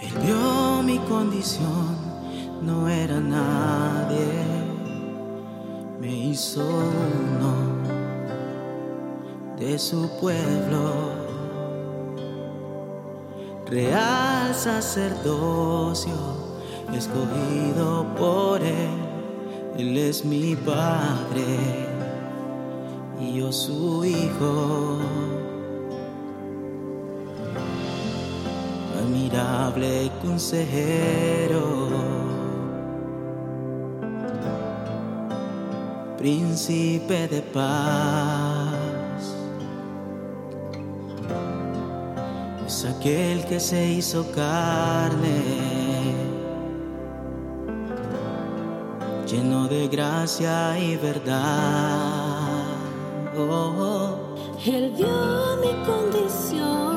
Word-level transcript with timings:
Él 0.00 0.12
vio 0.24 0.82
mi 0.84 0.98
condición, 1.08 1.96
no 2.62 2.88
era 2.88 3.18
nadie, 3.18 4.28
me 6.00 6.14
hizo 6.14 6.64
uno 6.64 7.78
de 9.58 9.76
su 9.76 10.08
pueblo, 10.20 11.14
real 13.66 14.54
sacerdocio, 14.54 16.14
escogido 16.94 18.06
por 18.16 18.62
Él, 18.62 18.88
Él 19.78 19.98
es 19.98 20.24
mi 20.24 20.54
Padre 20.54 21.88
y 23.20 23.40
yo 23.40 23.50
su 23.50 24.04
Hijo. 24.04 25.47
Admirable 28.98 30.10
consejero, 30.22 31.64
príncipe 36.16 37.28
de 37.28 37.42
paz. 37.42 38.78
Es 42.66 42.84
aquel 42.84 43.44
que 43.46 43.58
se 43.60 43.92
hizo 43.92 44.30
carne, 44.32 45.42
lleno 49.26 49.68
de 49.68 49.88
gracia 49.88 50.78
y 50.78 50.96
verdad. 50.96 52.64
Oh, 53.36 53.72
oh. 53.78 54.28
Él 54.66 54.92
mi 55.62 55.72
condición, 55.86 56.87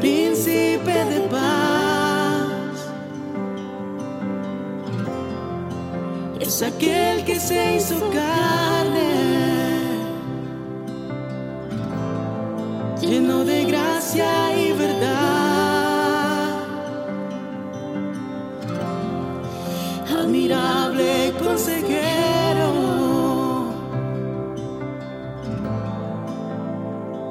príncipe 0.00 1.04
de 1.12 1.20
paz, 1.30 2.48
es 6.40 6.62
aquel 6.62 7.24
que 7.24 7.38
se 7.38 7.76
hizo 7.76 7.96
carne, 8.10 9.10
lleno 13.00 13.44
de 13.44 13.64
gracia 13.64 14.56
y 14.56 14.72
verdad. 14.72 15.40
admirable 20.30 21.32
consejero, 21.42 22.70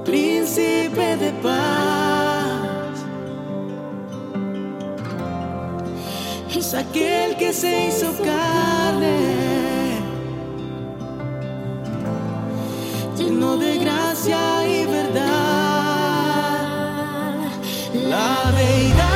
príncipe 0.05 1.17
de 1.17 1.31
paz, 1.41 1.88
aquel 6.73 7.35
que 7.37 7.51
se 7.53 7.87
hizo 7.87 8.11
carne, 8.23 9.99
lleno 13.17 13.57
de 13.57 13.77
gracia 13.79 14.67
y 14.67 14.85
verdad. 14.85 15.29
La 18.07 18.51
deidad 18.55 19.08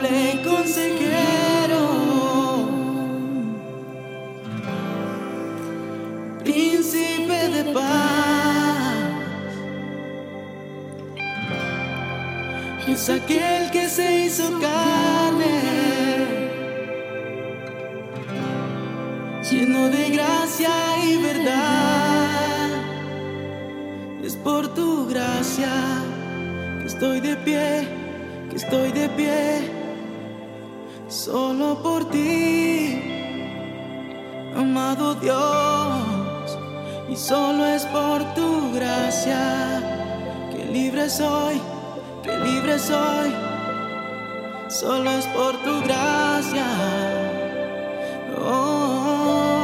Consejero, 0.00 1.84
príncipe 6.42 7.48
de 7.50 7.64
paz. 7.74 9.00
Es 12.88 13.10
aquel 13.10 13.70
que 13.70 13.88
se 13.88 14.24
hizo 14.24 14.58
carne, 14.58 15.60
lleno 19.50 19.90
de 19.90 20.10
gracia 20.10 20.70
y 21.04 21.16
verdad. 21.18 22.70
Es 24.24 24.34
por 24.36 24.72
tu 24.74 25.06
gracia 25.08 25.72
que 26.80 26.86
estoy 26.86 27.20
de 27.20 27.36
pie, 27.36 27.86
que 28.48 28.56
estoy 28.56 28.92
de 28.92 29.08
pie, 29.10 29.79
solo 31.10 31.82
por 31.82 32.04
ti, 32.10 33.02
amado 34.56 35.14
Dios. 35.16 36.58
Y 37.08 37.16
solo 37.16 37.66
es 37.66 37.84
por 37.86 38.22
tu 38.34 38.72
gracia 38.72 39.82
que 40.54 40.64
libre 40.64 41.10
soy, 41.10 41.60
que 42.22 42.36
libre 42.38 42.78
soy. 42.78 43.34
Solo 44.68 45.10
es 45.10 45.26
por 45.26 45.56
tu 45.64 45.82
gracia. 45.82 46.66
Oh, 48.42 49.60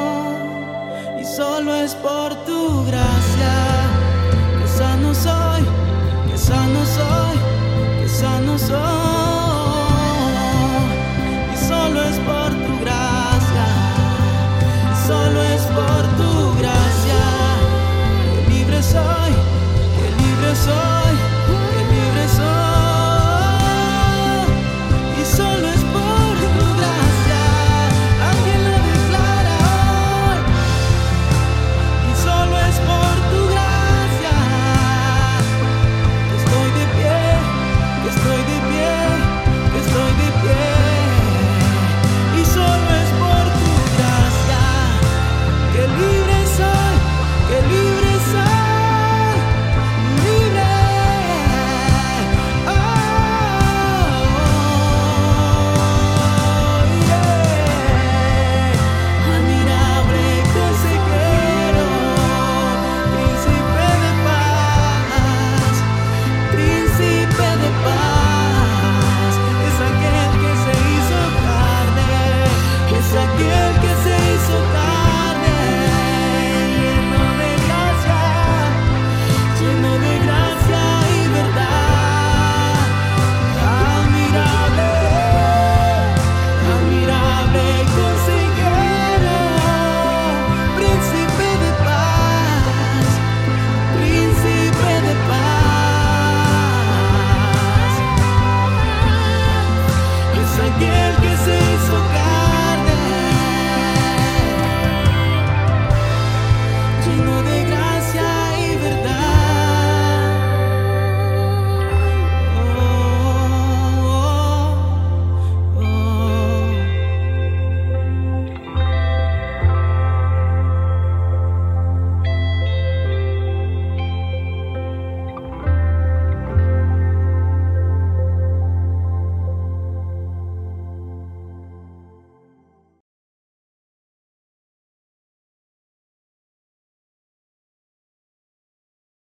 solo 1.24 1.74
es 1.76 1.94
por 1.94 2.34
tu 2.44 2.84
gracia, 2.86 3.54
que 4.60 4.68
sano 4.68 5.14
soy, 5.14 5.62
que 6.28 6.38
sano 8.08 8.58
soy. 8.58 8.95